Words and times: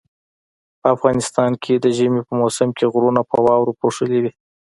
په 0.79 0.87
افغانستان 0.95 1.51
کې 1.63 1.73
د 1.77 1.85
ژمي 1.97 2.21
په 2.27 2.33
موسم 2.41 2.69
کې 2.77 2.85
غرونه 2.93 3.21
په 3.29 3.35
واوري 3.45 3.73
پوښلي 3.81 4.19
وي 4.23 4.31